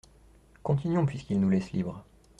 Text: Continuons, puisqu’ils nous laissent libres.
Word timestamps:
Continuons, 0.63 1.05
puisqu’ils 1.05 1.39
nous 1.39 1.51
laissent 1.51 1.73
libres. 1.73 2.03